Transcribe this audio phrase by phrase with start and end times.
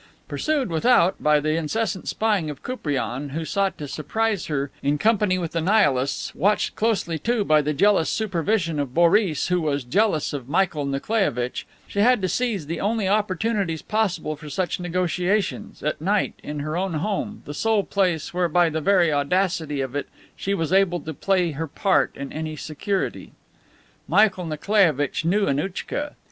[0.27, 5.37] Pursued without by the incessant spying of Koupriane, who sought to surprise her in company
[5.37, 10.33] with the Nihilists, watched closely, too, by the jealous supervision of Boris, who was jealous
[10.33, 16.01] of Michael Nikolaievitch, she had to seize the only opportunities possible for such negotiations, at
[16.01, 20.09] night, in her own home, the sole place where, by the very audacity of it,
[20.35, 23.33] she was able to play her part in any security.
[24.07, 26.15] "Michael Nikolaievitch knew Annouchka.